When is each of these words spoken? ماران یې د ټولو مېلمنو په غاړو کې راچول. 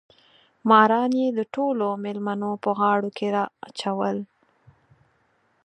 ماران 0.69 1.11
یې 1.21 1.27
د 1.33 1.39
ټولو 1.55 1.87
مېلمنو 2.03 2.51
په 2.63 2.69
غاړو 2.79 3.09
کې 3.17 3.27
راچول. 3.35 4.17